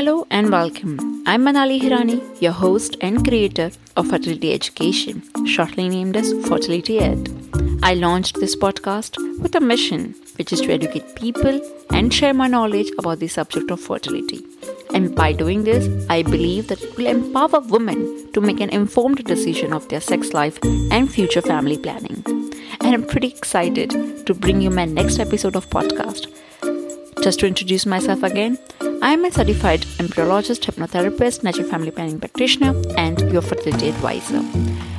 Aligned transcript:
Hello 0.00 0.26
and 0.30 0.50
welcome. 0.50 0.98
I'm 1.26 1.42
Manali 1.44 1.78
Hirani, 1.78 2.20
your 2.40 2.52
host 2.52 2.96
and 3.02 3.22
creator 3.22 3.70
of 3.98 4.08
Fertility 4.08 4.54
Education, 4.54 5.22
shortly 5.44 5.90
named 5.90 6.16
as 6.16 6.32
Fertility 6.48 7.00
Ed. 7.00 7.28
I 7.82 7.92
launched 7.92 8.40
this 8.40 8.56
podcast 8.56 9.18
with 9.42 9.54
a 9.56 9.60
mission, 9.60 10.14
which 10.36 10.54
is 10.54 10.62
to 10.62 10.72
educate 10.72 11.16
people 11.16 11.60
and 11.90 12.14
share 12.14 12.32
my 12.32 12.46
knowledge 12.46 12.90
about 12.98 13.18
the 13.18 13.28
subject 13.28 13.70
of 13.70 13.78
fertility. 13.78 14.42
And 14.94 15.14
by 15.14 15.34
doing 15.34 15.64
this, 15.64 15.86
I 16.08 16.22
believe 16.22 16.68
that 16.68 16.82
it 16.82 16.96
will 16.96 17.06
empower 17.06 17.60
women 17.60 18.32
to 18.32 18.40
make 18.40 18.60
an 18.60 18.70
informed 18.70 19.22
decision 19.24 19.74
of 19.74 19.86
their 19.90 20.00
sex 20.00 20.32
life 20.32 20.58
and 20.90 21.12
future 21.12 21.42
family 21.42 21.76
planning. 21.76 22.24
And 22.80 22.94
I'm 22.94 23.06
pretty 23.06 23.28
excited 23.28 24.24
to 24.26 24.32
bring 24.32 24.62
you 24.62 24.70
my 24.70 24.86
next 24.86 25.18
episode 25.18 25.56
of 25.56 25.68
podcast. 25.68 26.34
Just 27.22 27.40
to 27.40 27.46
introduce 27.46 27.84
myself 27.84 28.22
again, 28.22 28.58
I 29.02 29.12
am 29.12 29.26
a 29.26 29.30
certified 29.30 29.82
embryologist, 29.98 30.64
hypnotherapist, 30.64 31.42
natural 31.42 31.68
family 31.68 31.90
planning 31.90 32.18
practitioner, 32.18 32.74
and 32.96 33.20
your 33.30 33.42
fertility 33.42 33.90
advisor. 33.90 34.38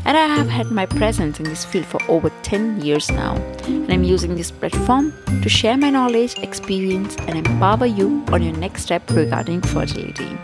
And 0.06 0.16
I 0.16 0.28
have 0.28 0.48
had 0.48 0.70
my 0.70 0.86
presence 0.86 1.40
in 1.40 1.46
this 1.46 1.66
field 1.66 1.88
for 1.88 2.00
over 2.08 2.30
10 2.44 2.82
years 2.82 3.10
now. 3.10 3.38
And 3.66 3.92
I'm 3.92 4.04
using 4.04 4.36
this 4.36 4.52
platform 4.52 5.14
to 5.42 5.50
share 5.50 5.78
my 5.78 5.90
knowledge, 5.90 6.38
experience, 6.38 7.16
and 7.22 7.40
empower 7.40 7.88
you 7.88 8.24
on 8.32 8.44
your 8.44 8.56
next 8.56 8.84
step 8.84 9.10
regarding 9.10 9.62
fertility. 9.62 10.38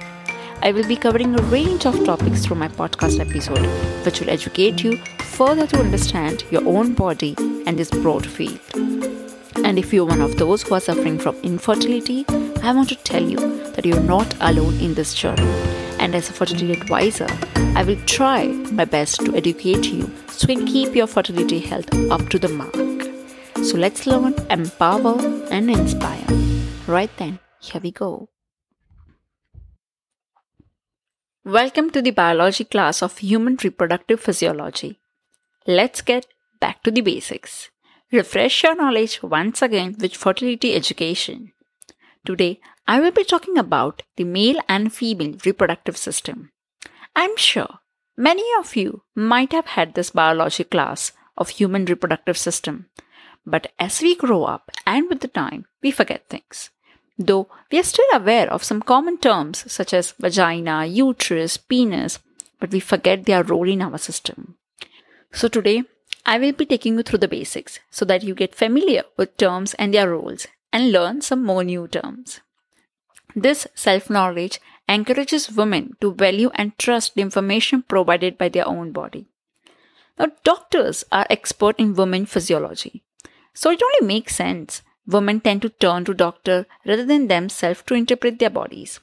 I 0.64 0.72
will 0.72 0.88
be 0.88 0.96
covering 0.96 1.40
a 1.40 1.44
range 1.44 1.86
of 1.86 2.04
topics 2.06 2.44
through 2.44 2.58
my 2.58 2.70
podcast 2.70 3.20
episode, 3.20 3.66
which 4.04 4.20
will 4.20 4.32
educate 4.32 4.84
you 4.84 4.98
further 5.20 5.68
to 5.68 5.80
understand 5.80 6.44
your 6.50 6.68
own 6.68 6.96
body 6.96 7.36
and 7.68 7.78
this 7.78 7.92
broad 7.92 8.26
field. 8.26 9.17
And 9.64 9.80
if 9.80 9.94
you're 9.94 10.06
one 10.06 10.22
of 10.22 10.38
those 10.38 10.64
who 10.64 10.76
are 10.76 10.80
suffering 10.80 11.18
from 11.20 11.36
infertility, 11.38 12.26
I 12.64 12.74
want 12.74 12.90
to 12.90 12.96
tell 12.96 13.24
you 13.24 13.38
that 13.72 13.86
you're 13.86 14.00
not 14.00 14.36
alone 14.40 14.80
in 14.80 14.94
this 14.94 15.14
journey. 15.14 15.48
And 16.00 16.16
as 16.16 16.30
a 16.30 16.34
fertility 16.34 16.72
advisor, 16.74 17.28
I 17.76 17.84
will 17.84 18.00
try 18.06 18.48
my 18.48 18.86
best 18.86 19.26
to 19.26 19.36
educate 19.36 19.86
you 19.86 20.12
so 20.30 20.48
you 20.48 20.58
can 20.58 20.68
keep 20.68 20.96
your 20.96 21.08
fertility 21.08 21.60
health 21.60 21.94
up 22.12 22.30
to 22.30 22.40
the 22.40 22.50
mark. 22.50 22.76
So 23.66 23.78
let's 23.78 24.06
learn, 24.06 24.36
empower, 24.50 25.20
and 25.52 25.70
inspire. 25.70 26.26
Right 26.86 27.12
then, 27.18 27.40
here 27.60 27.82
we 27.82 27.92
go. 27.92 28.30
Welcome 31.44 31.90
to 31.92 32.02
the 32.02 32.12
biology 32.12 32.66
class 32.66 33.02
of 33.02 33.18
human 33.18 33.58
reproductive 33.64 34.20
physiology. 34.20 35.00
Let's 35.66 36.02
get 36.02 36.28
back 36.60 36.84
to 36.84 36.92
the 36.92 37.02
basics. 37.02 37.70
Refresh 38.10 38.64
your 38.64 38.74
knowledge 38.74 39.22
once 39.22 39.62
again 39.62 39.98
with 40.00 40.16
fertility 40.16 40.74
education. 40.74 41.52
Today, 42.26 42.62
I 42.88 43.02
will 43.02 43.12
be 43.12 43.26
talking 43.26 43.58
about 43.58 44.04
the 44.16 44.24
male 44.24 44.62
and 44.70 44.94
female 44.94 45.36
reproductive 45.46 45.98
system. 45.98 46.52
I'm 47.18 47.36
sure 47.36 47.80
many 48.16 48.46
of 48.60 48.78
you 48.78 49.02
might 49.14 49.52
have 49.52 49.66
had 49.66 49.94
this 49.94 50.12
biology 50.12 50.64
class 50.64 51.12
of 51.38 51.50
human 51.50 51.84
reproductive 51.84 52.38
system, 52.38 52.86
but 53.46 53.74
as 53.78 54.02
we 54.02 54.16
grow 54.16 54.46
up 54.46 54.72
and 54.86 55.10
with 55.10 55.20
the 55.20 55.28
time, 55.28 55.66
we 55.84 55.92
forget 55.92 56.30
things. 56.30 56.70
Though 57.20 57.50
we 57.70 57.80
are 57.80 57.84
still 57.84 58.08
aware 58.14 58.50
of 58.50 58.64
some 58.64 58.82
common 58.82 59.18
terms 59.18 59.70
such 59.70 59.94
as 59.94 60.14
vagina, 60.14 60.86
uterus, 60.86 61.58
penis, 61.58 62.20
but 62.58 62.72
we 62.72 62.80
forget 62.80 63.26
their 63.26 63.44
role 63.44 63.68
in 63.68 63.82
our 63.82 63.98
system. 63.98 64.56
So 65.34 65.50
today, 65.50 65.84
I 66.30 66.38
will 66.38 66.52
be 66.52 66.66
taking 66.66 66.98
you 66.98 67.04
through 67.04 67.20
the 67.20 67.30
basics 67.30 67.80
so 67.90 68.04
that 68.04 68.22
you 68.22 68.36
get 68.36 68.54
familiar 68.54 69.04
with 69.16 69.38
terms 69.38 69.74
and 69.76 69.94
their 69.94 70.10
roles 70.10 70.46
and 70.74 70.92
learn 70.92 71.22
some 71.22 71.42
more 71.42 71.64
new 71.64 71.88
terms. 71.88 72.42
This 73.34 73.66
self 73.76 74.10
knowledge 74.10 74.60
encourages 74.90 75.50
women 75.50 75.96
to 76.02 76.14
value 76.14 76.52
and 76.56 76.78
trust 76.78 77.16
the 77.16 77.22
information 77.22 77.82
provided 77.82 78.38
by 78.38 78.50
their 78.50 78.68
own 78.68 78.92
body. 78.92 79.28
Now, 80.20 80.28
doctors 80.44 81.06
are 81.14 81.26
expert 81.30 81.80
in 81.80 81.94
women 81.94 82.26
physiology, 82.26 83.04
so 83.54 83.72
it 83.72 83.82
only 83.82 84.14
makes 84.14 84.36
sense 84.36 84.82
women 85.06 85.40
tend 85.40 85.62
to 85.62 85.70
turn 85.70 86.04
to 86.06 86.14
doctor 86.14 86.66
rather 86.86 87.06
than 87.06 87.28
themselves 87.28 87.84
to 87.84 87.94
interpret 87.94 88.40
their 88.40 88.50
bodies. 88.50 89.00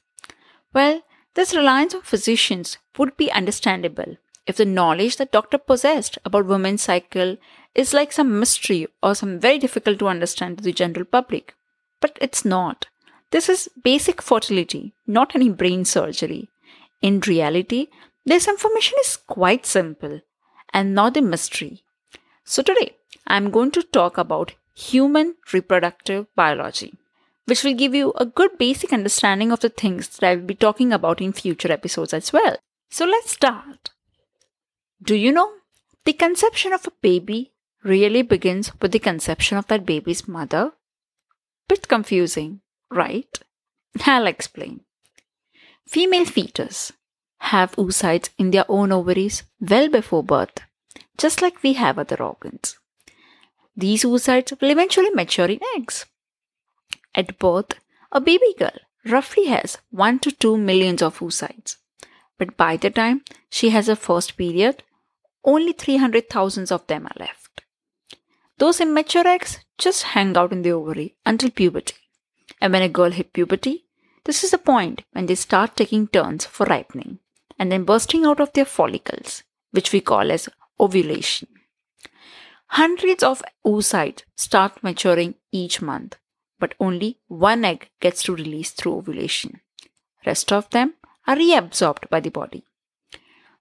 Well, 0.75 1.03
this 1.33 1.55
reliance 1.55 1.95
on 1.95 2.03
physicians 2.03 2.77
would 2.99 3.17
be 3.17 3.33
understandable 3.33 4.19
if 4.47 4.57
the 4.57 4.65
knowledge 4.65 5.17
that 5.17 5.33
doctor 5.33 5.59
possessed 5.59 6.19
about 6.25 6.47
women's 6.47 6.83
cycle 6.83 7.37
is 7.75 7.95
like 7.95 8.13
some 8.13 8.39
mystery 8.39 8.87
or 9.03 9.15
some 9.15 9.39
very 9.41 9.59
difficult 9.59 9.99
to 9.99 10.09
understand 10.09 10.59
to 10.59 10.65
the 10.65 10.73
general 10.73 11.05
public. 11.05 11.55
But 12.01 12.19
it's 12.21 12.45
not. 12.45 12.87
This 13.31 13.49
is 13.49 13.69
basic 13.83 14.23
fertility, 14.23 14.93
not 15.07 15.35
any 15.35 15.49
brain 15.49 15.85
surgery. 15.85 16.49
In 17.03 17.21
reality, 17.21 17.89
this 18.25 18.47
information 18.47 18.97
is 19.01 19.17
quite 19.17 19.67
simple 19.67 20.21
and 20.73 20.95
not 20.95 21.17
a 21.17 21.23
mystery. 21.23 21.83
So 22.45 22.63
today, 22.63 22.97
I'm 23.27 23.51
going 23.51 23.71
to 23.73 23.83
talk 23.83 24.19
about 24.19 24.55
human 24.75 25.37
reproductive 25.53 26.27
biology, 26.37 26.95
which 27.47 27.65
will 27.65 27.75
give 27.75 27.95
you 27.95 28.13
a 28.17 28.27
good 28.27 28.59
basic 28.59 28.93
understanding 28.93 29.51
of 29.51 29.61
the 29.61 29.69
things 29.69 30.09
that 30.09 30.27
I 30.29 30.37
will 30.37 30.45
be 30.45 30.55
talking 30.55 30.93
about 30.93 31.21
in 31.21 31.33
future 31.33 31.73
episodes 31.73 32.13
as 32.13 32.33
well. 32.33 32.57
So 32.91 33.05
let's 33.07 33.33
start. 33.33 33.94
Do 35.03 35.15
you 35.15 35.33
know? 35.33 35.51
The 36.05 36.13
conception 36.13 36.73
of 36.73 36.87
a 36.87 36.93
baby 37.03 37.53
really 37.83 38.23
begins 38.23 38.73
with 38.81 38.93
the 38.93 38.99
conception 38.99 39.59
of 39.59 39.67
that 39.69 39.87
baby's 39.87 40.27
mother. 40.29 40.73
Bit 41.69 41.89
confusing, 41.89 42.61
right? 42.91 43.39
I'll 44.07 44.27
explain. 44.27 44.81
Female 45.87 46.25
fetus 46.25 46.93
have 47.39 47.77
oocytes 47.77 48.31
in 48.39 48.51
their 48.51 48.65
own 48.69 48.93
ovaries 48.93 49.43
well 49.61 49.89
before 49.89 50.23
birth, 50.23 50.61
just 51.19 51.43
like 51.43 51.63
we 51.63 51.75
have 51.75 51.99
other 51.99 52.23
organs. 52.23 52.79
These 53.77 54.05
oocytes 54.05 54.59
will 54.61 54.71
eventually 54.71 55.11
mature 55.11 55.47
in 55.47 55.61
eggs. 55.77 56.07
At 57.15 57.39
birth, 57.39 57.75
a 58.13 58.21
baby 58.21 58.55
girl 58.59 58.79
roughly 59.05 59.47
has 59.47 59.79
1 59.91 60.21
to 60.21 60.33
2 60.33 60.57
millions 60.57 61.03
of 61.03 61.19
oocytes. 61.19 61.77
But 62.39 62.57
by 62.57 62.77
the 62.77 62.91
time 62.91 63.23
she 63.51 63.71
has 63.71 63.87
her 63.87 63.97
first 63.97 64.37
period, 64.37 64.83
only 65.45 65.73
300,000 65.73 66.73
of 66.73 66.87
them 66.87 67.07
are 67.07 67.19
left. 67.19 67.63
Those 68.59 68.81
immature 68.81 69.27
eggs 69.27 69.59
just 69.79 70.03
hang 70.15 70.37
out 70.37 70.53
in 70.53 70.63
the 70.63 70.73
ovary 70.73 71.17
until 71.27 71.51
puberty. 71.51 71.97
And 72.61 72.73
when 72.73 72.83
a 72.83 72.89
girl 72.89 73.11
hits 73.11 73.31
puberty, 73.33 73.85
this 74.25 74.43
is 74.43 74.53
the 74.53 74.59
point 74.59 75.03
when 75.13 75.27
they 75.27 75.35
start 75.35 75.77
taking 75.77 76.07
turns 76.07 76.47
for 76.47 76.65
ripening 76.67 77.19
and 77.59 77.71
then 77.71 77.85
bursting 77.85 78.25
out 78.25 78.41
of 78.41 78.53
their 78.53 78.65
follicles, 78.65 79.43
which 79.73 79.93
we 79.93 80.01
call 80.01 80.31
as 80.31 80.49
ovulation. 80.81 81.49
Hundreds 82.69 83.23
of 83.23 83.43
oocytes 83.67 84.23
start 84.37 84.83
maturing 84.83 85.35
each 85.53 85.83
month, 85.83 86.17
but 86.59 86.75
only 86.81 87.19
one 87.29 87.65
egg 87.65 87.91
gets 88.01 88.23
to 88.23 88.35
release 88.35 88.71
through 88.71 88.97
ovulation. 88.97 89.61
Rest 90.25 90.53
of 90.53 90.71
them 90.71 90.95
are 91.27 91.37
reabsorbed 91.37 92.09
by 92.11 92.21
the 92.21 92.31
body. 92.31 92.65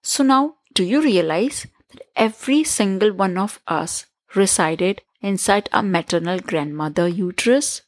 So 0.02 0.22
now, 0.22 0.56
do 0.74 0.84
you 0.84 1.00
realize 1.00 1.66
that 1.90 2.02
every 2.16 2.64
single 2.64 3.12
one 3.12 3.38
of 3.38 3.60
us 3.66 4.06
resided 4.34 5.02
inside 5.20 5.68
our 5.72 5.82
maternal 5.82 6.38
grandmother 6.40 7.08
uterus 7.08 7.82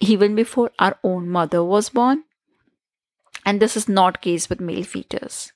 even 0.00 0.34
before 0.34 0.70
our 0.78 0.98
own 1.04 1.28
mother 1.28 1.62
was 1.62 1.90
born? 1.90 2.24
And 3.46 3.60
this 3.60 3.76
is 3.76 3.88
not 3.88 4.22
case 4.22 4.48
with 4.48 4.60
male 4.60 4.84
fetus. 4.84 5.52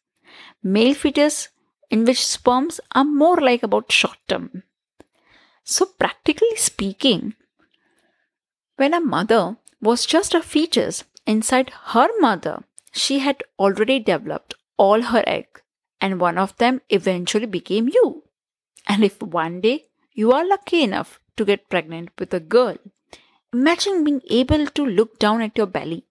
Male 0.62 0.94
fetus 0.94 1.48
in 1.90 2.04
which 2.04 2.24
sperms 2.24 2.80
are 2.92 3.04
more 3.04 3.40
like 3.40 3.62
about 3.62 3.90
short 3.90 4.18
term. 4.28 4.62
So 5.64 5.86
practically 5.86 6.54
speaking, 6.56 7.34
when 8.76 8.94
a 8.94 9.00
mother 9.00 9.56
was 9.80 10.06
just 10.06 10.34
a 10.34 10.42
fetus 10.42 11.04
inside 11.26 11.70
her 11.92 12.08
mother, 12.20 12.64
she 12.92 13.20
had 13.20 13.42
already 13.58 13.98
developed 13.98 14.54
all 14.76 15.02
her 15.02 15.24
eggs 15.26 15.62
and 16.00 16.20
one 16.20 16.38
of 16.38 16.56
them 16.58 16.80
eventually 16.88 17.46
became 17.46 17.88
you. 17.88 18.24
And 18.86 19.04
if 19.04 19.22
one 19.22 19.60
day 19.60 19.86
you 20.12 20.32
are 20.32 20.46
lucky 20.46 20.82
enough 20.82 21.20
to 21.36 21.44
get 21.44 21.68
pregnant 21.68 22.10
with 22.18 22.32
a 22.32 22.40
girl, 22.40 22.76
imagine 23.52 24.04
being 24.04 24.22
able 24.30 24.66
to 24.66 24.86
look 24.86 25.18
down 25.18 25.42
at 25.42 25.56
your 25.56 25.66
belly 25.66 26.04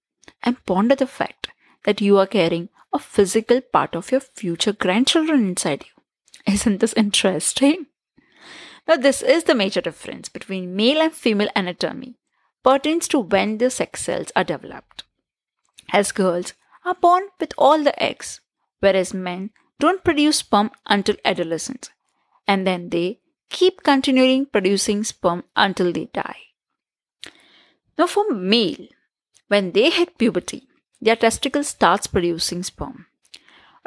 and 0.44 0.64
ponder 0.66 0.96
the 0.96 1.08
fact 1.08 1.50
that 1.86 2.02
you 2.02 2.18
are 2.18 2.28
carrying 2.28 2.70
a 2.94 3.00
physical 3.00 3.62
part 3.62 3.96
of 3.96 4.12
your 4.12 4.22
future 4.22 4.74
grandchildren 4.74 5.48
inside 5.48 5.86
you. 5.86 6.54
Isn't 6.54 6.80
this 6.80 6.94
interesting? 6.94 7.88
Now, 8.88 8.96
this 8.96 9.22
is 9.22 9.44
the 9.44 9.56
major 9.56 9.82
difference 9.82 10.30
between 10.30 10.76
male 10.76 11.02
and 11.02 11.14
female 11.14 11.50
anatomy 11.56 12.16
pertains 12.64 13.08
to 13.10 13.20
when 13.20 13.58
the 13.58 13.70
sex 13.70 14.04
cells 14.04 14.32
are 14.36 14.46
developed. 14.46 15.04
As 15.92 16.12
girls 16.12 16.54
are 16.88 16.96
born 16.96 17.24
with 17.40 17.54
all 17.58 17.84
the 17.84 18.02
eggs, 18.02 18.40
whereas 18.80 19.14
men 19.14 19.52
don't 19.80 20.04
produce 20.04 20.38
sperm 20.38 20.72
until 20.86 21.18
adolescence, 21.26 21.90
and 22.48 22.66
then 22.66 22.90
they 22.90 23.20
keep 23.50 23.84
continuing 23.84 24.46
producing 24.46 25.04
sperm 25.04 25.44
until 25.56 25.92
they 25.92 26.06
die. 26.14 26.38
Now, 27.98 28.08
for 28.08 28.30
male, 28.32 28.88
when 29.48 29.72
they 29.72 29.90
hit 29.90 30.18
puberty, 30.18 30.68
their 31.02 31.16
testicle 31.16 31.64
starts 31.64 32.08
producing 32.08 32.64
sperm. 32.64 33.08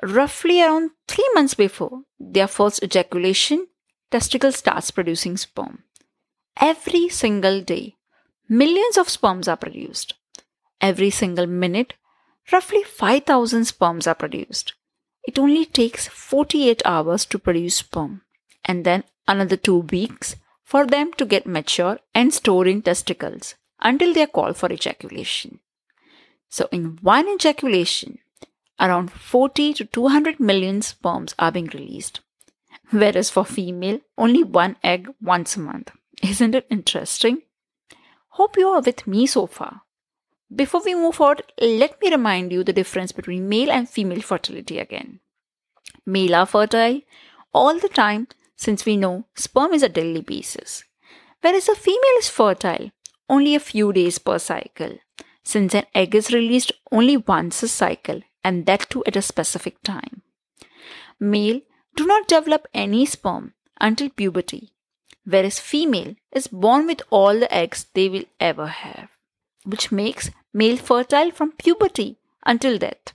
Roughly 0.02 0.62
around 0.62 0.90
three 1.08 1.28
months 1.34 1.54
before 1.54 2.02
their 2.18 2.46
first 2.48 2.82
ejaculation, 2.82 3.66
testicle 4.10 4.52
starts 4.52 4.90
producing 4.90 5.36
sperm. 5.36 5.84
Every 6.60 7.08
single 7.08 7.60
day, 7.62 7.96
millions 8.48 8.96
of 8.96 9.08
sperms 9.08 9.48
are 9.48 9.56
produced. 9.56 10.14
Every 10.80 11.10
single 11.10 11.46
minute, 11.46 11.94
roughly 12.52 12.82
5,000 12.82 13.64
sperms 13.64 14.06
are 14.06 14.14
produced. 14.14 14.74
It 15.24 15.38
only 15.38 15.66
takes 15.66 16.08
48 16.08 16.82
hours 16.84 17.24
to 17.26 17.38
produce 17.38 17.76
sperm, 17.76 18.22
and 18.64 18.84
then 18.84 19.04
another 19.28 19.56
two 19.56 19.78
weeks 19.78 20.36
for 20.64 20.86
them 20.86 21.12
to 21.14 21.24
get 21.24 21.46
mature 21.46 21.98
and 22.14 22.32
store 22.32 22.66
in 22.66 22.82
testicles 22.82 23.54
until 23.80 24.14
they 24.14 24.22
are 24.22 24.26
called 24.26 24.56
for 24.56 24.72
ejaculation. 24.72 25.60
So, 26.48 26.68
in 26.72 26.98
one 27.02 27.28
ejaculation, 27.28 28.18
around 28.78 29.12
40 29.12 29.74
to 29.74 29.84
200 29.84 30.40
million 30.40 30.82
sperms 30.82 31.34
are 31.38 31.52
being 31.52 31.70
released, 31.74 32.20
whereas 32.90 33.30
for 33.30 33.44
female, 33.44 34.00
only 34.18 34.42
one 34.42 34.76
egg 34.82 35.08
once 35.20 35.56
a 35.56 35.60
month. 35.60 35.92
Isn't 36.22 36.54
it 36.54 36.66
interesting? 36.70 37.42
Hope 38.30 38.56
you 38.56 38.68
are 38.68 38.80
with 38.80 39.06
me 39.06 39.26
so 39.26 39.46
far. 39.46 39.82
Before 40.54 40.82
we 40.84 40.94
move 40.94 41.14
forward, 41.14 41.42
let 41.60 42.00
me 42.02 42.10
remind 42.10 42.52
you 42.52 42.64
the 42.64 42.72
difference 42.72 43.12
between 43.12 43.48
male 43.48 43.70
and 43.70 43.88
female 43.88 44.20
fertility 44.20 44.78
again. 44.78 45.20
Male 46.04 46.34
are 46.34 46.46
fertile 46.46 47.02
all 47.52 47.78
the 47.78 47.88
time 47.88 48.26
since 48.56 48.84
we 48.84 48.96
know 48.96 49.26
sperm 49.34 49.72
is 49.72 49.82
a 49.82 49.88
daily 49.88 50.20
basis, 50.20 50.84
whereas 51.40 51.68
a 51.68 51.74
female 51.74 52.18
is 52.18 52.28
fertile 52.28 52.90
only 53.28 53.54
a 53.54 53.60
few 53.60 53.92
days 53.92 54.18
per 54.18 54.38
cycle, 54.38 54.98
since 55.44 55.72
an 55.72 55.84
egg 55.94 56.14
is 56.14 56.32
released 56.32 56.72
only 56.90 57.16
once 57.16 57.62
a 57.62 57.68
cycle 57.68 58.20
and 58.42 58.66
that 58.66 58.90
too 58.90 59.04
at 59.06 59.16
a 59.16 59.22
specific 59.22 59.80
time. 59.82 60.22
Male 61.20 61.60
do 61.94 62.06
not 62.06 62.26
develop 62.26 62.66
any 62.74 63.06
sperm 63.06 63.54
until 63.80 64.10
puberty, 64.10 64.72
whereas 65.24 65.60
female 65.60 66.16
is 66.32 66.48
born 66.48 66.86
with 66.86 67.02
all 67.10 67.38
the 67.38 67.54
eggs 67.54 67.86
they 67.94 68.08
will 68.08 68.24
ever 68.40 68.66
have, 68.66 69.10
which 69.64 69.92
makes 69.92 70.30
male 70.52 70.76
fertile 70.76 71.30
from 71.30 71.52
puberty 71.52 72.18
until 72.44 72.78
death, 72.78 73.12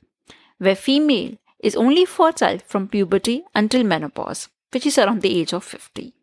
where 0.58 0.76
female 0.76 1.38
is 1.60 1.76
only 1.76 2.06
fertile 2.06 2.60
from 2.60 2.88
puberty 2.88 3.44
until 3.54 3.84
menopause, 3.84 4.50
which 4.72 4.86
is 4.86 4.98
around 4.98 5.22
the 5.22 5.40
age 5.40 5.54
of 5.54 5.64
50. 5.64 6.14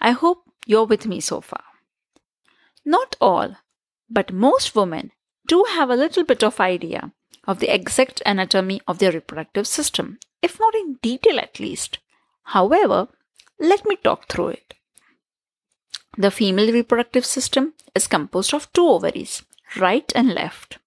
I 0.00 0.12
hope 0.12 0.44
you're 0.66 0.86
with 0.86 1.06
me 1.06 1.20
so 1.20 1.40
far. 1.40 1.64
Not 2.84 3.16
all, 3.20 3.56
but 4.08 4.32
most 4.32 4.74
women 4.74 5.12
do 5.46 5.64
have 5.70 5.90
a 5.90 5.96
little 5.96 6.24
bit 6.24 6.42
of 6.42 6.60
idea 6.60 7.12
of 7.46 7.58
the 7.58 7.72
exact 7.72 8.22
anatomy 8.24 8.80
of 8.86 8.98
their 8.98 9.12
reproductive 9.12 9.66
system, 9.66 10.18
if 10.42 10.58
not 10.58 10.74
in 10.74 10.98
detail 11.02 11.38
at 11.38 11.60
least. 11.60 11.98
However, 12.44 13.08
let 13.58 13.84
me 13.84 13.96
talk 13.96 14.28
through 14.28 14.48
it. 14.48 14.74
The 16.16 16.30
female 16.30 16.72
reproductive 16.72 17.24
system 17.24 17.74
is 17.94 18.06
composed 18.06 18.52
of 18.52 18.72
two 18.72 18.86
ovaries, 18.86 19.42
right 19.76 20.10
and 20.14 20.34
left, 20.34 20.78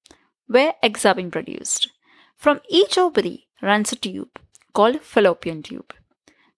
where 0.47 0.75
eggs 0.83 1.05
are 1.05 1.15
being 1.15 1.31
produced. 1.31 1.89
From 2.35 2.59
each 2.69 2.97
ovary 2.97 3.47
runs 3.61 3.91
a 3.91 3.95
tube 3.95 4.39
called 4.73 5.01
fallopian 5.01 5.63
tube. 5.63 5.93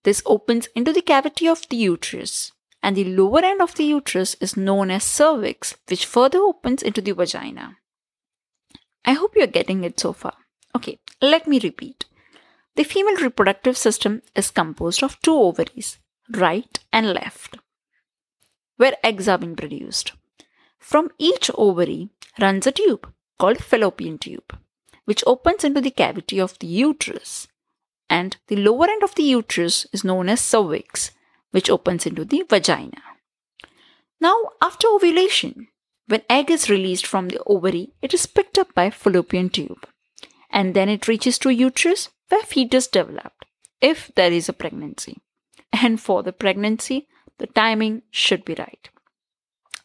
This 0.04 0.24
opens 0.26 0.68
into 0.76 0.92
the 0.92 1.02
cavity 1.02 1.48
of 1.48 1.68
the 1.70 1.78
uterus, 1.78 2.52
and 2.82 2.96
the 2.96 3.04
lower 3.04 3.44
end 3.44 3.62
of 3.62 3.76
the 3.76 3.84
uterus 3.84 4.36
is 4.40 4.58
known 4.58 4.92
as 4.92 5.04
cervix, 5.04 5.76
which 5.88 6.06
further 6.06 6.40
opens 6.40 6.84
into 6.84 7.02
the 7.02 7.12
vagina. 7.12 7.78
I 9.04 9.14
hope 9.14 9.34
you're 9.36 9.48
getting 9.48 9.84
it 9.84 10.00
so 10.00 10.14
far. 10.14 10.34
Okay, 10.76 11.00
let 11.22 11.48
me 11.48 11.60
repeat. 11.60 12.06
The 12.76 12.84
female 12.84 13.18
reproductive 13.18 13.78
system 13.78 14.22
is 14.36 14.52
composed 14.52 15.04
of 15.04 15.20
two 15.22 15.36
ovaries, 15.36 16.00
right 16.32 16.80
and 16.92 17.14
left, 17.14 17.58
where 18.78 18.98
eggs 19.04 19.28
are 19.28 19.38
being 19.38 19.56
produced. 19.56 20.14
From 20.80 21.12
each 21.18 21.50
ovary 21.56 22.10
runs 22.40 22.68
a 22.68 22.72
tube 22.72 23.12
called 23.40 23.64
fallopian 23.64 24.18
tube, 24.18 24.58
which 25.06 25.24
opens 25.26 25.64
into 25.64 25.82
the 25.82 25.92
cavity 25.92 26.40
of 26.40 26.58
the 26.60 26.68
uterus. 26.68 27.48
And 28.10 28.38
the 28.48 28.56
lower 28.56 28.90
end 28.90 29.04
of 29.04 29.16
the 29.16 29.24
uterus 29.24 29.88
is 29.92 30.04
known 30.04 30.30
as 30.30 30.42
cervix, 30.42 31.12
which 31.52 31.70
opens 31.70 32.06
into 32.06 32.24
the 32.26 32.44
vagina. 32.48 33.02
Now, 34.22 34.36
after 34.62 34.88
ovulation, 34.88 35.68
when 36.08 36.22
egg 36.30 36.52
is 36.52 36.70
released 36.70 37.06
from 37.06 37.30
the 37.30 37.42
ovary, 37.48 37.94
it 38.02 38.14
is 38.14 38.28
picked 38.28 38.58
up 38.60 38.74
by 38.76 38.90
fallopian 38.92 39.50
tube, 39.50 39.88
and 40.52 40.76
then 40.76 40.88
it 40.88 41.08
reaches 41.08 41.40
to 41.40 41.50
uterus 41.50 42.10
where 42.30 42.44
fetus 42.44 42.88
developed, 42.88 43.46
if 43.82 44.12
there 44.16 44.32
is 44.32 44.48
a 44.48 44.54
pregnancy. 44.54 45.18
And 45.74 46.00
for 46.00 46.24
the 46.24 46.32
pregnancy, 46.32 47.08
the 47.38 47.48
timing 47.48 48.02
should 48.12 48.46
be 48.46 48.56
right. 48.56 48.90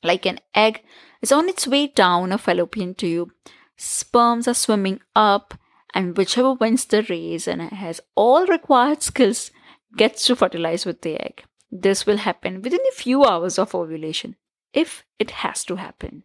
Like 0.02 0.26
an 0.26 0.41
egg 0.55 0.82
is 1.20 1.32
on 1.32 1.49
its 1.49 1.67
way 1.67 1.88
down 1.88 2.32
a 2.32 2.38
fallopian 2.38 2.94
tube, 2.94 3.31
sperms 3.76 4.49
are 4.49 4.55
swimming 4.55 5.00
up, 5.14 5.55
and 5.93 6.17
whichever 6.17 6.55
wins 6.55 6.85
the 6.85 7.02
race 7.02 7.49
and 7.49 7.61
has 7.62 8.00
all 8.14 8.47
required 8.47 9.02
skills 9.02 9.50
gets 9.97 10.25
to 10.26 10.37
fertilize 10.37 10.87
with 10.87 11.02
the 11.02 11.19
egg. 11.20 11.44
This 11.70 12.06
will 12.06 12.19
happen 12.19 12.62
within 12.62 12.81
a 12.88 12.94
few 12.94 13.25
hours 13.25 13.58
of 13.58 13.75
ovulation, 13.75 14.37
if 14.73 15.05
it 15.19 15.31
has 15.31 15.64
to 15.64 15.76
happen. 15.76 16.25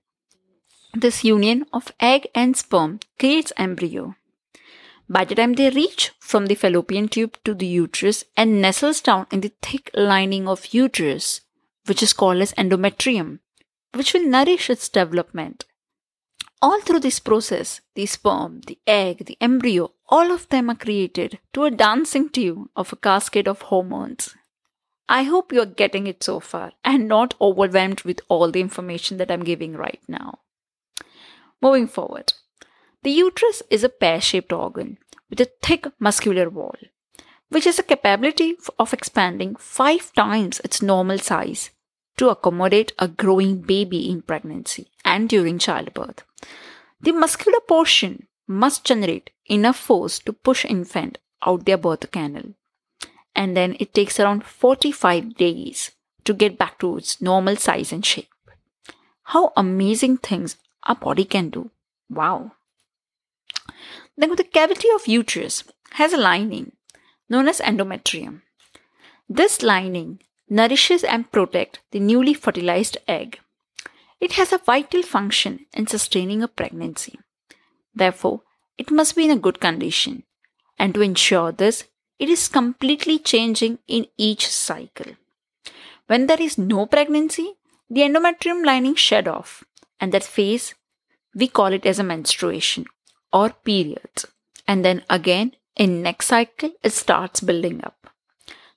This 0.94 1.24
union 1.24 1.66
of 1.74 1.92
egg 2.00 2.28
and 2.34 2.56
sperm 2.56 3.00
creates 3.20 3.52
embryo. 3.58 4.16
By 5.08 5.24
the 5.26 5.36
time 5.36 5.54
they 5.54 5.70
reach 5.70 6.12
from 6.20 6.48
the 6.48 6.56
fallopian 6.56 7.08
tube 7.08 7.38
to 7.46 7.54
the 7.54 7.68
uterus 7.68 8.24
and 8.36 8.62
nestles 8.62 9.02
down 9.02 9.28
in 9.32 9.42
the 9.42 9.54
thick 9.62 9.92
lining 9.94 10.48
of 10.48 10.74
uterus, 10.74 11.42
which 11.86 12.02
is 12.02 12.14
called 12.14 12.42
as 12.42 12.54
endometrium, 12.54 13.40
which 13.94 14.14
will 14.14 14.28
nourish 14.28 14.70
its 14.70 14.90
development. 14.90 15.66
All 16.62 16.82
through 16.82 17.02
this 17.02 17.20
process, 17.20 17.82
the 17.94 18.08
sperm, 18.08 18.62
the 18.66 18.80
egg, 18.88 19.26
the 19.26 19.38
embryo, 19.40 19.92
all 20.10 20.32
of 20.32 20.50
them 20.50 20.70
are 20.70 20.76
created 20.76 21.40
to 21.54 21.66
a 21.66 21.72
dancing 21.72 22.30
tune 22.30 22.70
of 22.76 22.92
a 22.92 22.96
cascade 22.96 23.48
of 23.48 23.62
hormones. 23.64 24.36
I 25.08 25.24
hope 25.24 25.52
you're 25.52 25.68
getting 25.68 26.08
it 26.08 26.24
so 26.24 26.40
far 26.40 26.72
and 26.84 27.08
not 27.08 27.36
overwhelmed 27.40 28.02
with 28.02 28.22
all 28.28 28.50
the 28.50 28.62
information 28.62 29.18
that 29.18 29.30
I'm 29.30 29.44
giving 29.44 29.74
right 29.74 30.02
now. 30.08 30.40
Moving 31.62 31.88
forward, 31.88 32.34
the 33.06 33.12
uterus 33.12 33.62
is 33.70 33.84
a 33.84 33.90
pear 34.02 34.20
shaped 34.20 34.52
organ 34.52 34.98
with 35.30 35.40
a 35.40 35.52
thick 35.62 35.86
muscular 36.00 36.50
wall, 36.50 36.76
which 37.50 37.66
has 37.66 37.78
a 37.78 37.84
capability 37.84 38.56
of 38.80 38.94
expanding 38.94 39.56
five 39.58 40.12
times 40.14 40.60
its 40.64 40.82
normal 40.82 41.20
size 41.20 41.70
to 42.18 42.30
accommodate 42.30 42.94
a 42.98 43.08
growing 43.08 43.62
baby 43.62 44.10
in 44.10 44.24
pregnancy 44.24 44.88
and 45.04 45.30
during 45.30 45.60
childbirth. 45.60 46.24
The 47.00 47.12
muscular 47.12 47.60
portion 47.68 48.26
must 48.48 48.84
generate 48.84 49.30
enough 49.46 49.78
force 49.78 50.18
to 50.20 50.34
push 50.34 50.66
infant 50.66 51.20
out 51.46 51.66
their 51.66 51.78
birth 51.78 52.10
canal. 52.12 52.56
And 53.36 53.56
then 53.56 53.78
it 53.80 53.94
takes 53.94 54.20
around 54.20 54.46
45 54.46 55.36
days 55.36 55.92
to 56.24 56.34
get 56.34 56.58
back 56.58 56.80
to 56.80 56.98
its 56.98 57.22
normal 57.22 57.58
size 57.58 57.92
and 57.92 58.04
shape. 58.04 58.34
How 59.26 59.54
amazing 59.56 60.18
things 60.18 60.58
our 60.88 60.96
body 60.96 61.26
can 61.26 61.52
do. 61.52 61.70
Wow. 62.10 62.54
Then 64.18 64.36
the 64.36 64.44
cavity 64.44 64.88
of 64.94 65.08
uterus 65.08 65.64
has 65.92 66.14
a 66.14 66.18
lining 66.18 66.72
known 67.30 67.48
as 67.48 67.60
endometrium. 67.60 68.42
This 69.28 69.62
lining 69.62 70.22
nourishes 70.50 71.04
and 71.04 71.32
protects 71.32 71.80
the 71.92 72.00
newly 72.00 72.34
fertilized 72.34 72.98
egg. 73.08 73.40
It 74.22 74.34
has 74.34 74.54
a 74.54 74.60
vital 74.60 75.02
function 75.02 75.66
in 75.74 75.88
sustaining 75.88 76.44
a 76.44 76.48
pregnancy. 76.48 77.20
Therefore, 77.94 78.42
it 78.78 78.92
must 78.92 79.16
be 79.16 79.26
in 79.26 79.32
a 79.32 79.38
good 79.38 79.60
condition. 79.60 80.24
And 80.78 80.94
to 80.94 81.02
ensure 81.02 81.52
this, 81.52 81.86
it 82.20 82.30
is 82.30 82.48
completely 82.48 83.20
changing 83.20 83.80
in 83.88 84.08
each 84.18 84.48
cycle. 84.48 85.14
When 86.08 86.28
there 86.28 86.42
is 86.42 86.58
no 86.58 86.86
pregnancy, 86.86 87.56
the 87.90 88.02
endometrium 88.02 88.66
lining 88.66 88.96
shed 88.96 89.28
off, 89.28 89.64
and 90.00 90.12
that 90.12 90.24
phase 90.24 90.76
we 91.34 91.48
call 91.48 91.74
it 91.74 91.86
as 91.86 92.00
a 92.00 92.04
menstruation 92.04 92.86
or 93.32 93.50
periods. 93.50 94.26
And 94.68 94.84
then 94.84 95.04
again 95.10 95.56
in 95.76 96.02
next 96.02 96.28
cycle 96.28 96.72
it 96.84 96.94
starts 96.94 97.42
building 97.42 97.82
up. 97.84 98.10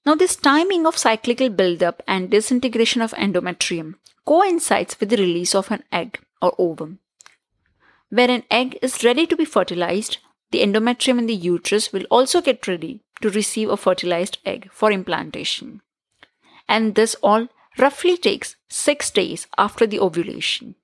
Now, 0.07 0.15
this 0.15 0.37
timing 0.37 0.87
of 0.87 0.97
cyclical 0.97 1.51
buildup 1.51 2.03
and 2.07 2.31
disintegration 2.31 3.03
of 3.03 3.13
endometrium 3.13 3.97
coincides 4.25 4.99
with 4.99 5.11
the 5.11 5.17
release 5.17 5.55
of 5.55 5.71
an 5.71 5.83
egg 5.93 6.21
or 6.41 6.55
ovum. 6.59 7.01
Where 8.09 8.31
an 8.31 8.45
egg 8.51 8.79
is 8.81 9.05
ready 9.05 9.27
to 9.27 9.37
be 9.37 9.45
fertilized, 9.45 10.19
the 10.51 10.63
endometrium 10.63 11.19
in 11.19 11.27
the 11.27 11.35
uterus 11.35 11.93
will 11.93 12.05
also 12.11 12.41
get 12.41 12.67
ready 12.67 13.03
to 13.21 13.29
receive 13.29 13.69
a 13.69 13.77
fertilized 13.77 14.39
egg 14.47 14.71
for 14.73 14.91
implantation. 14.91 15.83
And 16.67 16.95
this 16.95 17.15
all 17.23 17.49
roughly 17.77 18.17
takes 18.17 18.57
6 18.71 19.11
days 19.11 19.47
after 19.59 19.87
the 19.87 20.01
ovulation. 20.01 20.75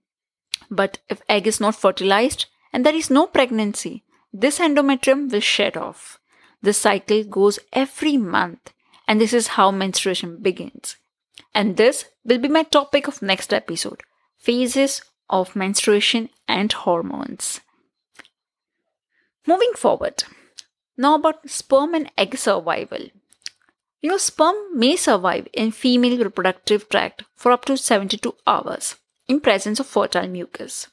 But 0.71 0.99
if 1.09 1.23
egg 1.28 1.47
is 1.47 1.61
not 1.61 1.76
fertilized 1.76 2.47
and 2.75 2.85
there 2.85 2.95
is 2.95 3.09
no 3.09 3.28
pregnancy, 3.28 4.02
this 4.33 4.59
endometrium 4.59 5.31
will 5.31 5.38
shed 5.38 5.76
off. 5.76 6.19
This 6.61 6.76
cycle 6.76 7.23
goes 7.23 7.61
every 7.73 8.16
month, 8.16 8.73
and 9.07 9.21
this 9.21 9.33
is 9.33 9.54
how 9.57 9.71
menstruation 9.71 10.38
begins. 10.43 10.97
And 11.54 11.76
this 11.76 12.07
will 12.25 12.38
be 12.38 12.49
my 12.49 12.64
topic 12.64 13.07
of 13.07 13.23
next 13.23 13.54
episode 13.54 14.02
phases 14.37 15.02
of 15.31 15.54
menstruation 15.54 16.28
and 16.49 16.71
hormones. 16.73 17.61
Moving 19.47 19.73
forward, 19.76 20.25
now 20.97 21.14
about 21.14 21.49
sperm 21.49 21.95
and 21.95 22.11
egg 22.19 22.37
survival. 22.37 23.07
You 24.02 24.11
know, 24.11 24.19
sperm 24.19 24.57
may 24.75 24.97
survive 24.97 25.47
in 25.52 25.71
female 25.71 26.19
reproductive 26.19 26.88
tract 26.88 27.23
for 27.37 27.52
up 27.52 27.64
to 27.66 27.76
72 27.76 28.35
hours 28.47 28.97
in 29.28 29.40
presence 29.40 29.78
of 29.78 29.87
fertile 29.87 30.28
mucus. 30.28 30.88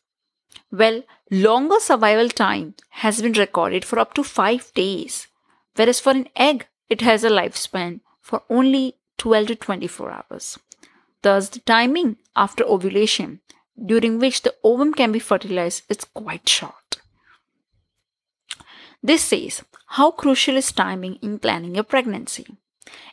Well, 0.72 1.04
longer 1.30 1.80
survival 1.80 2.30
time 2.30 2.76
has 2.90 3.22
been 3.22 3.34
recorded 3.34 3.86
for 3.86 4.00
up 4.00 4.14
to 4.16 4.24
5 4.24 4.74
days, 4.74 5.28
whereas 5.76 6.00
for 6.00 6.12
an 6.12 6.30
egg, 6.36 6.68
it 6.90 7.02
has 7.02 7.24
a 7.24 7.30
lifespan 7.30 8.02
for 8.22 8.44
only 8.50 8.98
12 9.18 9.48
to 9.48 9.56
24 9.56 10.12
hours. 10.12 10.60
Thus, 11.22 11.50
the 11.50 11.60
timing 11.60 12.18
after 12.36 12.64
ovulation, 12.64 13.42
during 13.86 14.20
which 14.20 14.42
the 14.42 14.56
ovum 14.64 14.94
can 14.94 15.12
be 15.12 15.20
fertilized, 15.20 15.84
is 15.90 16.06
quite 16.06 16.48
short. 16.48 16.98
This 19.04 19.24
says 19.24 19.64
how 19.88 20.12
crucial 20.12 20.58
is 20.58 20.72
timing 20.72 21.16
in 21.22 21.40
planning 21.40 21.78
a 21.78 21.84
pregnancy. 21.84 22.46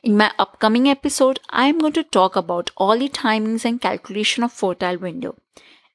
In 0.03 0.17
my 0.17 0.33
upcoming 0.39 0.89
episode, 0.89 1.41
I 1.51 1.67
am 1.67 1.79
going 1.79 1.93
to 1.95 2.03
talk 2.03 2.37
about 2.37 2.71
all 2.77 2.99
the 2.99 3.09
timings 3.09 3.65
and 3.65 3.81
calculation 3.81 4.43
of 4.45 4.53
fertile 4.53 4.99
window. 4.99 5.37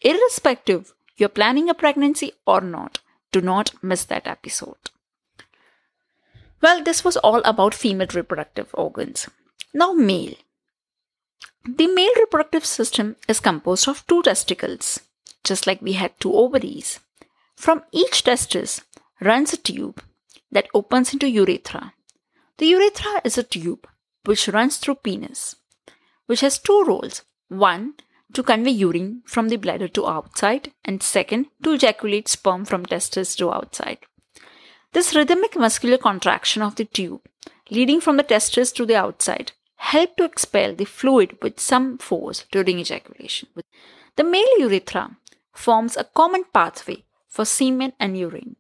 Irrespective 0.01 0.93
you're 1.17 1.29
planning 1.29 1.69
a 1.69 1.73
pregnancy 1.73 2.33
or 2.45 2.61
not, 2.61 2.99
do 3.31 3.41
not 3.41 3.73
miss 3.83 4.05
that 4.05 4.27
episode. 4.27 4.77
Well, 6.61 6.83
this 6.83 7.03
was 7.03 7.17
all 7.17 7.41
about 7.43 7.73
female 7.73 8.07
reproductive 8.13 8.69
organs. 8.73 9.29
Now, 9.73 9.91
male. 9.93 10.35
The 11.65 11.87
male 11.87 12.13
reproductive 12.17 12.65
system 12.65 13.15
is 13.27 13.39
composed 13.39 13.87
of 13.87 14.05
two 14.07 14.21
testicles, 14.23 14.99
just 15.43 15.67
like 15.67 15.81
we 15.81 15.93
had 15.93 16.19
two 16.19 16.33
ovaries. 16.33 16.99
From 17.55 17.83
each 17.91 18.23
testis 18.23 18.81
runs 19.21 19.53
a 19.53 19.57
tube 19.57 20.01
that 20.51 20.67
opens 20.73 21.13
into 21.13 21.29
urethra. 21.29 21.93
The 22.57 22.67
urethra 22.67 23.21
is 23.23 23.37
a 23.37 23.43
tube 23.43 23.87
which 24.25 24.47
runs 24.47 24.77
through 24.77 24.95
penis, 24.95 25.55
which 26.27 26.41
has 26.41 26.59
two 26.59 26.83
roles. 26.85 27.23
One, 27.49 27.95
to 28.33 28.43
convey 28.43 28.71
urine 28.71 29.21
from 29.25 29.49
the 29.49 29.57
bladder 29.57 29.87
to 29.89 30.07
outside, 30.07 30.71
and 30.83 31.01
second, 31.01 31.47
to 31.63 31.73
ejaculate 31.73 32.27
sperm 32.27 32.65
from 32.65 32.85
testes 32.85 33.35
to 33.35 33.51
outside. 33.51 33.99
This 34.93 35.15
rhythmic 35.15 35.55
muscular 35.55 35.97
contraction 35.97 36.61
of 36.61 36.75
the 36.75 36.85
tube, 36.85 37.21
leading 37.69 37.99
from 38.01 38.17
the 38.17 38.23
testes 38.23 38.71
to 38.73 38.85
the 38.85 38.95
outside, 38.95 39.51
help 39.77 40.15
to 40.17 40.23
expel 40.23 40.75
the 40.75 40.85
fluid 40.85 41.37
with 41.41 41.59
some 41.59 41.97
force 41.97 42.45
during 42.51 42.79
ejaculation. 42.79 43.49
The 44.15 44.23
male 44.23 44.59
urethra 44.59 45.17
forms 45.51 45.97
a 45.97 46.03
common 46.03 46.45
pathway 46.53 47.03
for 47.27 47.45
semen 47.45 47.93
and 47.99 48.17
urine. 48.17 48.55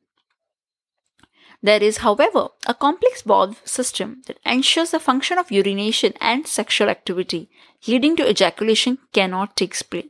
There 1.63 1.81
is, 1.81 1.99
however, 1.99 2.49
a 2.67 2.73
complex 2.73 3.21
valve 3.21 3.61
system 3.63 4.21
that 4.27 4.37
ensures 4.45 4.91
the 4.91 4.99
function 4.99 5.37
of 5.37 5.49
urination 5.49 6.13
and 6.19 6.45
sexual 6.45 6.89
activity 6.89 7.49
leading 7.87 8.17
to 8.17 8.29
ejaculation 8.29 8.97
cannot 9.13 9.55
take 9.55 9.73
place, 9.89 10.09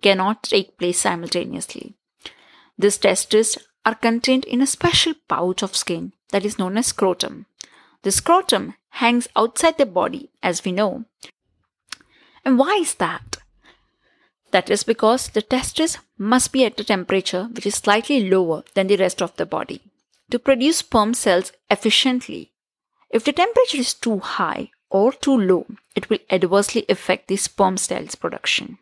cannot 0.00 0.44
take 0.44 0.78
place 0.78 1.00
simultaneously. 1.00 1.94
These 2.78 2.98
testes 2.98 3.58
are 3.84 3.96
contained 3.96 4.44
in 4.44 4.62
a 4.62 4.68
special 4.68 5.14
pouch 5.28 5.62
of 5.62 5.74
skin 5.74 6.12
that 6.30 6.44
is 6.44 6.60
known 6.60 6.78
as 6.78 6.86
scrotum. 6.86 7.46
The 8.02 8.12
scrotum 8.12 8.74
hangs 8.90 9.26
outside 9.34 9.78
the 9.78 9.86
body, 9.86 10.30
as 10.44 10.64
we 10.64 10.70
know. 10.70 11.06
And 12.44 12.56
why 12.56 12.78
is 12.80 12.94
that? 12.94 13.38
That 14.52 14.70
is 14.70 14.84
because 14.84 15.30
the 15.30 15.42
testes 15.42 15.98
must 16.16 16.52
be 16.52 16.64
at 16.64 16.78
a 16.78 16.84
temperature 16.84 17.48
which 17.50 17.66
is 17.66 17.74
slightly 17.74 18.30
lower 18.30 18.62
than 18.74 18.86
the 18.86 18.96
rest 18.96 19.20
of 19.20 19.34
the 19.36 19.46
body 19.46 19.82
to 20.30 20.38
produce 20.38 20.78
sperm 20.78 21.14
cells 21.14 21.52
efficiently. 21.70 22.52
If 23.10 23.24
the 23.24 23.32
temperature 23.32 23.78
is 23.78 23.94
too 23.94 24.18
high 24.18 24.70
or 24.90 25.12
too 25.12 25.36
low, 25.36 25.66
it 25.94 26.08
will 26.10 26.18
adversely 26.30 26.84
affect 26.88 27.28
the 27.28 27.36
sperm 27.36 27.76
cells 27.76 28.14
production. 28.14 28.78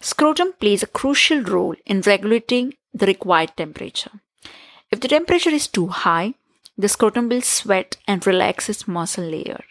Scrotum 0.00 0.52
plays 0.60 0.82
a 0.82 0.86
crucial 0.86 1.42
role 1.42 1.74
in 1.86 2.00
regulating 2.02 2.74
the 2.92 3.06
required 3.06 3.52
temperature. 3.56 4.10
If 4.90 5.00
the 5.00 5.08
temperature 5.08 5.50
is 5.50 5.68
too 5.68 5.88
high, 5.88 6.34
the 6.76 6.88
scrotum 6.88 7.28
will 7.28 7.40
sweat 7.40 7.96
and 8.06 8.26
relax 8.26 8.68
its 8.68 8.86
muscle 8.86 9.24
layer. 9.24 9.64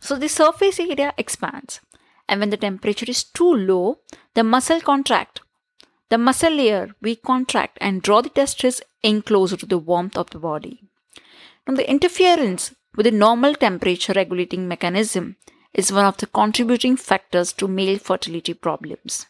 So 0.00 0.16
the 0.16 0.28
surface 0.28 0.80
area 0.80 1.12
expands, 1.18 1.80
and 2.28 2.40
when 2.40 2.50
the 2.50 2.56
temperature 2.56 3.06
is 3.08 3.24
too 3.24 3.52
low, 3.52 3.98
the 4.34 4.42
muscle 4.42 4.80
contract 4.80 5.40
the 6.08 6.18
muscle 6.18 6.52
layer 6.52 6.94
we 7.00 7.16
contract 7.16 7.78
and 7.80 8.00
draw 8.00 8.20
the 8.20 8.28
testes 8.28 8.80
closer 9.22 9.56
to 9.56 9.66
the 9.66 9.78
warmth 9.78 10.16
of 10.16 10.30
the 10.30 10.38
body. 10.38 10.82
Now, 11.66 11.74
the 11.74 11.90
interference 11.90 12.74
with 12.96 13.04
the 13.04 13.12
normal 13.12 13.54
temperature 13.54 14.12
regulating 14.14 14.66
mechanism 14.68 15.36
is 15.74 15.92
one 15.92 16.06
of 16.06 16.16
the 16.16 16.26
contributing 16.26 16.96
factors 16.96 17.52
to 17.54 17.68
male 17.68 17.98
fertility 17.98 18.54
problems. 18.54 19.26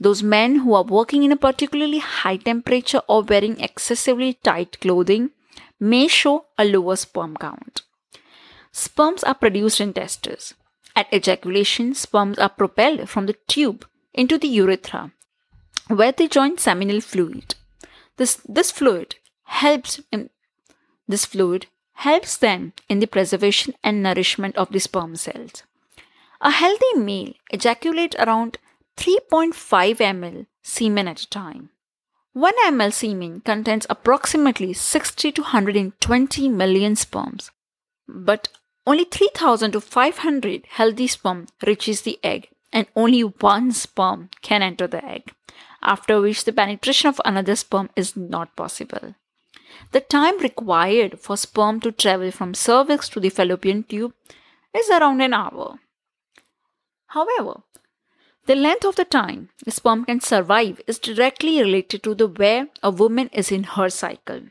Those 0.00 0.22
men 0.22 0.56
who 0.56 0.74
are 0.74 0.82
working 0.82 1.22
in 1.22 1.32
a 1.32 1.36
particularly 1.36 1.98
high 1.98 2.36
temperature 2.36 3.02
or 3.08 3.22
wearing 3.22 3.60
excessively 3.60 4.34
tight 4.34 4.80
clothing 4.80 5.30
may 5.78 6.08
show 6.08 6.46
a 6.58 6.64
lower 6.64 6.96
sperm 6.96 7.36
count. 7.36 7.82
Sperms 8.72 9.22
are 9.22 9.34
produced 9.34 9.80
in 9.80 9.92
testes. 9.92 10.54
At 10.96 11.12
ejaculation, 11.12 11.94
sperms 11.94 12.38
are 12.38 12.48
propelled 12.48 13.08
from 13.08 13.26
the 13.26 13.36
tube 13.46 13.86
into 14.12 14.38
the 14.38 14.48
urethra 14.48 15.12
where 15.88 16.12
they 16.12 16.28
join 16.28 16.58
seminal 16.58 17.00
fluid. 17.00 17.54
This, 18.16 18.40
this 18.48 18.70
fluid 18.70 19.16
helps 19.44 20.00
in, 20.10 20.30
this 21.08 21.24
fluid 21.24 21.66
helps 21.94 22.36
them 22.36 22.72
in 22.88 23.00
the 23.00 23.06
preservation 23.06 23.74
and 23.82 24.02
nourishment 24.02 24.56
of 24.56 24.70
the 24.70 24.80
sperm 24.80 25.16
cells. 25.16 25.62
A 26.40 26.50
healthy 26.50 26.94
male 26.96 27.34
ejaculates 27.50 28.16
around 28.16 28.58
3.5 28.96 29.54
ml 29.98 30.46
semen 30.62 31.08
at 31.08 31.22
a 31.22 31.30
time. 31.30 31.70
1 32.34 32.54
ml 32.66 32.92
semen 32.92 33.40
contains 33.40 33.86
approximately 33.88 34.72
60 34.72 35.32
to 35.32 35.42
120 35.42 36.48
million 36.48 36.96
sperms, 36.96 37.50
but 38.08 38.48
only 38.86 39.04
3000 39.04 39.72
to 39.72 39.80
500 39.80 40.66
healthy 40.70 41.06
sperm 41.06 41.46
reaches 41.66 42.02
the 42.02 42.18
egg 42.24 42.48
and 42.72 42.86
only 42.96 43.20
one 43.20 43.70
sperm 43.70 44.28
can 44.40 44.62
enter 44.62 44.86
the 44.86 45.04
egg 45.04 45.32
after 45.82 46.20
which 46.20 46.44
the 46.44 46.52
penetration 46.52 47.08
of 47.08 47.20
another 47.24 47.56
sperm 47.56 47.90
is 47.96 48.16
not 48.16 48.54
possible. 48.56 49.14
The 49.92 50.00
time 50.00 50.38
required 50.38 51.18
for 51.18 51.36
sperm 51.36 51.80
to 51.80 51.92
travel 51.92 52.30
from 52.30 52.54
cervix 52.54 53.08
to 53.10 53.20
the 53.20 53.30
fallopian 53.30 53.82
tube 53.84 54.14
is 54.74 54.88
around 54.90 55.20
an 55.20 55.34
hour. 55.34 55.78
However, 57.08 57.62
the 58.46 58.54
length 58.54 58.84
of 58.84 58.96
the 58.96 59.04
time 59.04 59.50
the 59.64 59.70
sperm 59.70 60.04
can 60.04 60.20
survive 60.20 60.80
is 60.86 60.98
directly 60.98 61.60
related 61.60 62.02
to 62.02 62.14
the 62.14 62.26
where 62.26 62.68
a 62.82 62.90
woman 62.90 63.28
is 63.32 63.52
in 63.52 63.64
her 63.64 63.88
cycle. 63.88 64.42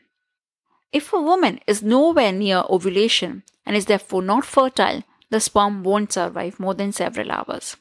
If 0.94 1.12
a 1.12 1.22
woman 1.22 1.60
is 1.68 1.82
nowhere 1.82 2.32
near 2.32 2.64
ovulation 2.70 3.44
and 3.66 3.76
is 3.76 3.86
therefore 3.86 4.22
not 4.22 4.46
fertile, 4.46 5.04
the 5.30 5.40
sperm 5.40 5.84
won't 5.84 6.14
survive 6.14 6.60
more 6.60 6.74
than 6.74 6.92
several 6.92 7.32
hours. 7.32 7.78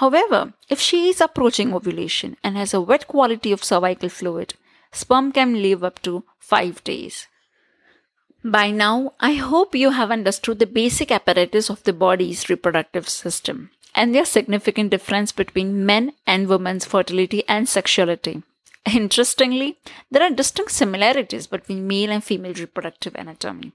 However, 0.00 0.54
if 0.70 0.80
she 0.80 1.08
is 1.10 1.20
approaching 1.20 1.74
ovulation 1.74 2.36
and 2.42 2.56
has 2.56 2.72
a 2.72 2.80
wet 2.80 3.06
quality 3.06 3.52
of 3.52 3.62
cervical 3.62 4.08
fluid, 4.08 4.54
sperm 4.92 5.30
can 5.30 5.60
live 5.60 5.84
up 5.84 6.00
to 6.02 6.24
5 6.38 6.82
days. 6.84 7.26
By 8.42 8.70
now, 8.70 9.12
I 9.20 9.34
hope 9.34 9.74
you 9.74 9.90
have 9.90 10.10
understood 10.10 10.58
the 10.58 10.66
basic 10.66 11.10
apparatus 11.10 11.68
of 11.68 11.82
the 11.82 11.92
body's 11.92 12.48
reproductive 12.48 13.10
system 13.10 13.70
and 13.94 14.14
their 14.14 14.24
significant 14.24 14.88
difference 14.90 15.32
between 15.32 15.84
men 15.84 16.12
and 16.26 16.48
women's 16.48 16.86
fertility 16.86 17.44
and 17.46 17.68
sexuality. 17.68 18.42
Interestingly, 18.90 19.76
there 20.10 20.22
are 20.22 20.30
distinct 20.30 20.72
similarities 20.72 21.46
between 21.46 21.86
male 21.86 22.10
and 22.10 22.24
female 22.24 22.54
reproductive 22.54 23.14
anatomy. 23.16 23.72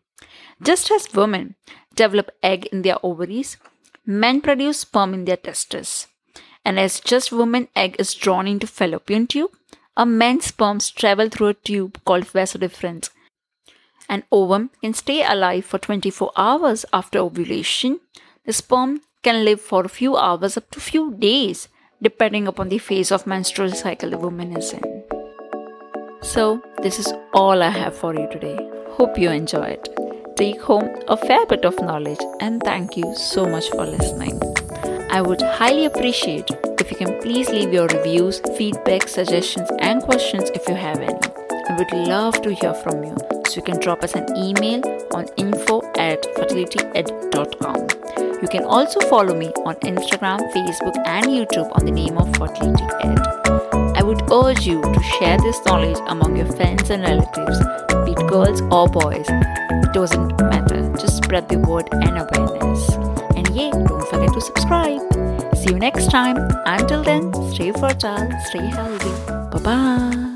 Just 0.60 0.89
as 0.89 1.13
women 1.13 1.53
develop 1.94 2.32
egg 2.41 2.65
in 2.72 2.82
their 2.82 2.98
ovaries, 3.03 3.58
men 4.08 4.41
produce 4.41 4.79
sperm 4.79 5.13
in 5.13 5.25
their 5.25 5.38
testes. 5.38 6.08
And 6.66 6.80
as 6.80 7.00
just 7.00 7.32
woman 7.32 7.68
egg 7.76 7.96
is 8.00 8.16
drawn 8.16 8.48
into 8.48 8.66
fallopian 8.66 9.28
tube, 9.28 9.52
a 9.96 10.06
man's 10.06 10.46
sperms 10.46 10.90
travel 10.90 11.30
through 11.30 11.48
a 11.48 11.54
tube 11.54 12.00
called 12.04 12.26
vas 12.26 12.54
deferens. 12.54 13.12
An 14.10 14.24
ovum 14.32 14.72
can 14.82 14.94
stay 14.94 15.24
alive 15.24 15.66
for 15.66 15.78
24 15.78 16.32
hours 16.36 16.86
after 16.92 17.20
ovulation. 17.20 18.00
The 18.46 18.54
sperm 18.54 19.02
can 19.24 19.46
live 19.46 19.62
for 19.62 19.84
a 19.86 19.90
few 19.90 20.18
hours 20.18 20.58
up 20.58 20.70
to 20.72 20.80
few 20.80 21.14
days, 21.14 21.70
depending 22.02 22.48
upon 22.48 22.70
the 22.70 22.78
phase 22.78 23.12
of 23.12 23.26
menstrual 23.26 23.72
cycle 23.72 24.10
the 24.10 24.18
woman 24.18 24.56
is 24.58 24.74
in. 24.74 25.04
So, 26.22 26.62
this 26.82 27.00
is 27.00 27.14
all 27.34 27.62
I 27.62 27.70
have 27.70 27.96
for 27.96 28.14
you 28.14 28.28
today. 28.32 28.58
Hope 28.90 29.18
you 29.18 29.30
enjoy 29.30 29.78
it. 29.78 29.90
Take 30.36 30.62
home 30.62 30.90
a 31.08 31.18
fair 31.18 31.46
bit 31.46 31.66
of 31.66 31.80
knowledge 31.80 32.20
and 32.42 32.62
thank 32.64 32.98
you 32.98 33.16
so 33.16 33.46
much 33.46 33.70
for 33.70 33.86
listening. 33.86 34.55
I 35.16 35.22
would 35.22 35.42
highly 35.42 35.86
appreciate 35.86 36.52
if 36.78 36.92
you 36.92 36.98
can 36.98 37.22
please 37.22 37.48
leave 37.48 37.72
your 37.72 37.88
reviews, 37.88 38.42
feedback, 38.58 39.08
suggestions, 39.08 39.70
and 39.80 40.04
questions 40.04 40.50
if 40.54 40.68
you 40.68 40.76
have 40.76 41.00
any. 41.00 41.18
I 41.70 41.76
would 41.78 41.90
love 42.10 42.42
to 42.42 42.54
hear 42.54 42.74
from 42.74 43.02
you. 43.02 43.16
So 43.48 43.56
you 43.56 43.62
can 43.62 43.80
drop 43.80 44.04
us 44.04 44.14
an 44.14 44.28
email 44.36 44.82
on 45.14 45.28
info 45.38 45.82
at 45.96 46.22
fertilityed.com. 46.36 48.42
You 48.42 48.48
can 48.50 48.66
also 48.66 49.00
follow 49.08 49.34
me 49.34 49.54
on 49.64 49.76
Instagram, 49.76 50.52
Facebook, 50.52 50.98
and 51.08 51.28
YouTube 51.28 51.72
on 51.72 51.86
the 51.86 51.92
name 51.92 52.18
of 52.18 52.36
Fertility 52.36 52.84
Ed. 53.02 53.26
I 53.96 54.04
would 54.04 54.22
urge 54.30 54.68
you 54.68 54.82
to 54.82 55.02
share 55.18 55.38
this 55.38 55.64
knowledge 55.66 55.98
among 56.08 56.36
your 56.36 56.52
friends 56.52 56.90
and 56.90 57.04
relatives, 57.04 57.58
be 58.04 58.12
it 58.12 58.28
girls 58.28 58.60
or 58.64 58.90
boys. 58.90 59.28
It 59.30 59.94
doesn't 59.94 60.38
matter, 60.42 60.92
just 61.00 61.24
spread 61.24 61.48
the 61.48 61.60
word 61.60 61.88
and 61.94 62.18
awareness. 62.18 63.05
And 63.36 63.48
yeah, 63.56 63.72
don't 63.72 64.08
forget 64.10 64.34
to 64.34 64.42
subscribe. 64.42 65.01
See 65.56 65.72
you 65.74 65.80
next 65.80 66.12
time. 66.12 66.38
Until 66.65 67.04
then, 67.04 67.34
stay 67.51 67.72
fertile, 67.72 68.32
stay 68.50 68.65
healthy. 68.65 69.12
Bye 69.51 69.60
bye. 69.63 70.35